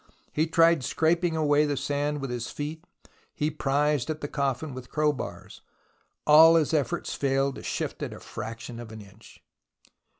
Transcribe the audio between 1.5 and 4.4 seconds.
the sand with his feet, he prised at the